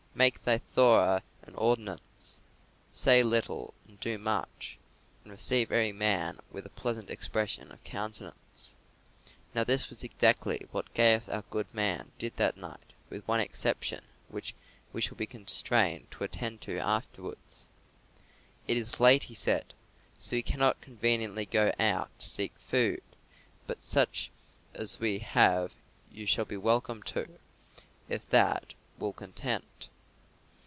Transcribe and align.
Make 0.13 0.43
thy 0.43 0.57
Thorah 0.59 1.23
an 1.43 1.55
ordinance: 1.55 2.41
say 2.91 3.23
little 3.23 3.73
and 3.87 3.97
do 4.01 4.17
much: 4.19 4.77
and 5.23 5.31
receive 5.31 5.71
every 5.71 5.93
man 5.93 6.37
with 6.51 6.65
a 6.65 6.69
pleasant 6.69 7.09
expression 7.09 7.71
of 7.71 7.81
countenance." 7.85 8.75
Now, 9.55 9.63
this 9.63 9.89
was 9.89 10.03
exactly 10.03 10.67
what 10.71 10.93
Gaius 10.93 11.29
our 11.29 11.43
goodman 11.49 12.11
did 12.19 12.35
that 12.35 12.57
night, 12.57 12.91
with 13.09 13.25
one 13.27 13.39
exception, 13.39 14.03
which 14.27 14.53
we 14.91 14.99
shall 14.99 15.15
be 15.15 15.25
constrained 15.25 16.11
to 16.11 16.25
attend 16.25 16.59
to 16.63 16.77
afterwards. 16.77 17.65
"It 18.67 18.75
is 18.75 18.99
late," 18.99 19.23
he 19.23 19.33
said, 19.33 19.73
"so 20.19 20.35
we 20.35 20.43
cannot 20.43 20.81
conveniently 20.81 21.45
go 21.45 21.71
out 21.79 22.11
to 22.19 22.25
seek 22.25 22.51
food; 22.59 23.01
but 23.65 23.81
such 23.81 24.29
as 24.73 24.99
we 24.99 25.19
have 25.19 25.73
you 26.11 26.25
shall 26.27 26.45
be 26.45 26.57
welcome 26.57 27.01
to, 27.03 27.39
if 28.09 28.29
that 28.29 28.73
will 28.99 29.13
content." 29.13 29.87